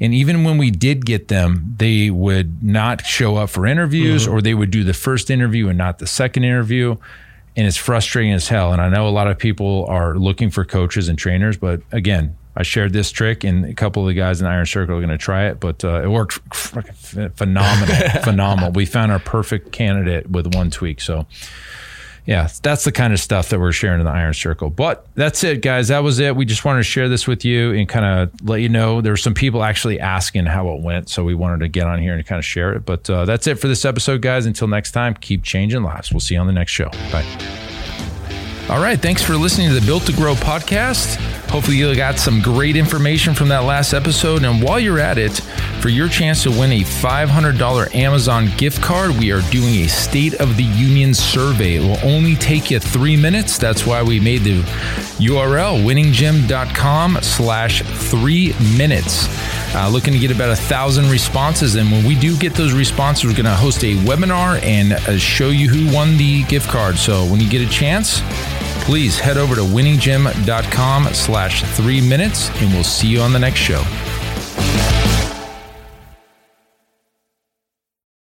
And 0.00 0.12
even 0.12 0.44
when 0.44 0.58
we 0.58 0.70
did 0.70 1.06
get 1.06 1.28
them, 1.28 1.74
they 1.78 2.10
would 2.10 2.62
not 2.62 3.04
show 3.06 3.36
up 3.36 3.50
for 3.50 3.66
interviews 3.66 4.24
mm-hmm. 4.24 4.34
or 4.34 4.42
they 4.42 4.54
would 4.54 4.70
do 4.70 4.84
the 4.84 4.92
first 4.94 5.30
interview 5.30 5.68
and 5.68 5.78
not 5.78 5.98
the 5.98 6.06
second 6.06 6.44
interview. 6.44 6.96
And 7.54 7.66
it's 7.66 7.78
frustrating 7.78 8.32
as 8.32 8.48
hell. 8.48 8.72
And 8.74 8.82
I 8.82 8.90
know 8.90 9.08
a 9.08 9.10
lot 9.10 9.28
of 9.28 9.38
people 9.38 9.86
are 9.88 10.18
looking 10.18 10.50
for 10.50 10.66
coaches 10.66 11.08
and 11.08 11.18
trainers, 11.18 11.56
but 11.56 11.80
again, 11.92 12.36
I 12.56 12.62
shared 12.62 12.92
this 12.92 13.10
trick 13.10 13.44
and 13.44 13.66
a 13.66 13.74
couple 13.74 14.02
of 14.02 14.08
the 14.08 14.14
guys 14.14 14.40
in 14.40 14.46
the 14.46 14.50
Iron 14.50 14.64
Circle 14.64 14.96
are 14.96 15.00
going 15.00 15.10
to 15.10 15.18
try 15.18 15.46
it, 15.46 15.60
but 15.60 15.84
uh, 15.84 16.02
it 16.02 16.08
worked 16.08 16.34
phenomenal. 17.34 17.96
phenomenal. 18.22 18.72
We 18.72 18.86
found 18.86 19.12
our 19.12 19.18
perfect 19.18 19.72
candidate 19.72 20.30
with 20.30 20.54
one 20.54 20.70
tweak. 20.70 21.02
So, 21.02 21.26
yeah, 22.24 22.48
that's 22.62 22.84
the 22.84 22.92
kind 22.92 23.12
of 23.12 23.20
stuff 23.20 23.50
that 23.50 23.60
we're 23.60 23.72
sharing 23.72 24.00
in 24.00 24.06
the 24.06 24.12
Iron 24.12 24.32
Circle. 24.32 24.70
But 24.70 25.06
that's 25.14 25.44
it, 25.44 25.60
guys. 25.60 25.88
That 25.88 26.02
was 26.02 26.18
it. 26.18 26.34
We 26.34 26.46
just 26.46 26.64
wanted 26.64 26.78
to 26.78 26.84
share 26.84 27.10
this 27.10 27.26
with 27.26 27.44
you 27.44 27.72
and 27.72 27.86
kind 27.86 28.04
of 28.04 28.48
let 28.48 28.62
you 28.62 28.70
know 28.70 29.02
there 29.02 29.12
were 29.12 29.18
some 29.18 29.34
people 29.34 29.62
actually 29.62 30.00
asking 30.00 30.46
how 30.46 30.70
it 30.70 30.80
went. 30.80 31.10
So 31.10 31.24
we 31.24 31.34
wanted 31.34 31.60
to 31.60 31.68
get 31.68 31.86
on 31.86 32.00
here 32.00 32.14
and 32.14 32.26
kind 32.26 32.38
of 32.38 32.44
share 32.44 32.72
it. 32.72 32.86
But 32.86 33.08
uh, 33.10 33.26
that's 33.26 33.46
it 33.46 33.56
for 33.56 33.68
this 33.68 33.84
episode, 33.84 34.22
guys. 34.22 34.46
Until 34.46 34.66
next 34.66 34.92
time, 34.92 35.12
keep 35.14 35.42
changing 35.42 35.82
lives. 35.82 36.10
We'll 36.10 36.20
see 36.20 36.34
you 36.34 36.40
on 36.40 36.46
the 36.46 36.54
next 36.54 36.72
show. 36.72 36.88
Bye. 37.12 37.65
All 38.68 38.80
right. 38.80 39.00
Thanks 39.00 39.22
for 39.22 39.36
listening 39.36 39.68
to 39.68 39.74
the 39.78 39.86
Built 39.86 40.06
to 40.06 40.12
Grow 40.12 40.34
podcast. 40.34 41.14
Hopefully, 41.48 41.76
you 41.76 41.94
got 41.94 42.18
some 42.18 42.42
great 42.42 42.74
information 42.74 43.32
from 43.32 43.48
that 43.48 43.62
last 43.62 43.92
episode. 43.94 44.42
And 44.42 44.60
while 44.60 44.80
you're 44.80 44.98
at 44.98 45.18
it, 45.18 45.40
for 45.80 45.88
your 45.88 46.08
chance 46.08 46.42
to 46.42 46.50
win 46.50 46.72
a 46.72 46.80
$500 46.80 47.94
Amazon 47.94 48.48
gift 48.56 48.82
card, 48.82 49.12
we 49.12 49.30
are 49.30 49.40
doing 49.52 49.76
a 49.76 49.86
State 49.86 50.34
of 50.40 50.56
the 50.56 50.64
Union 50.64 51.14
survey. 51.14 51.76
It 51.76 51.80
will 51.82 51.98
only 52.02 52.34
take 52.34 52.72
you 52.72 52.80
three 52.80 53.16
minutes. 53.16 53.56
That's 53.56 53.86
why 53.86 54.02
we 54.02 54.18
made 54.18 54.42
the 54.42 54.62
URL 55.18 55.84
winninggym.com 55.84 57.18
slash 57.22 57.82
three 57.82 58.52
minutes. 58.76 59.28
Uh, 59.76 59.88
looking 59.88 60.12
to 60.12 60.18
get 60.18 60.32
about 60.32 60.50
a 60.50 60.56
thousand 60.56 61.08
responses. 61.08 61.76
And 61.76 61.90
when 61.92 62.04
we 62.04 62.18
do 62.18 62.36
get 62.36 62.54
those 62.54 62.72
responses, 62.72 63.26
we're 63.26 63.32
going 63.32 63.44
to 63.44 63.54
host 63.54 63.84
a 63.84 63.94
webinar 63.94 64.60
and 64.64 64.94
uh, 64.94 65.18
show 65.18 65.50
you 65.50 65.68
who 65.68 65.94
won 65.94 66.16
the 66.16 66.42
gift 66.44 66.68
card. 66.68 66.96
So 66.96 67.24
when 67.26 67.40
you 67.40 67.48
get 67.48 67.60
a 67.62 67.70
chance, 67.70 68.22
please 68.86 69.18
head 69.18 69.36
over 69.36 69.56
to 69.56 69.62
winninggym.com 69.62 71.12
slash 71.12 71.64
three 71.74 72.00
minutes 72.00 72.50
and 72.62 72.72
we'll 72.72 72.84
see 72.84 73.08
you 73.08 73.20
on 73.20 73.32
the 73.32 73.38
next 73.38 73.58
show. 73.58 73.82